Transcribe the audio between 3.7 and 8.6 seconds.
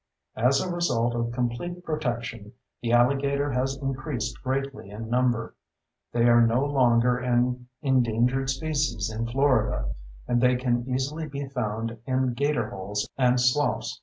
increased greatly in number. They are no longer an endangered